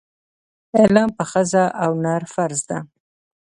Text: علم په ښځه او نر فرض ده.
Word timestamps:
علم 0.79 1.09
په 1.17 1.23
ښځه 1.31 1.63
او 1.83 1.91
نر 2.03 2.23
فرض 2.33 2.59
ده. 2.69 2.79